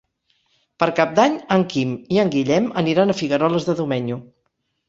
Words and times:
Per 0.83 0.87
Cap 0.99 1.11
d'Any 1.19 1.35
en 1.57 1.67
Quim 1.75 1.93
i 2.17 2.21
en 2.23 2.33
Guillem 2.37 2.73
aniran 2.85 3.15
a 3.15 3.17
Figueroles 3.23 3.69
de 3.69 3.81
Domenyo. 3.83 4.19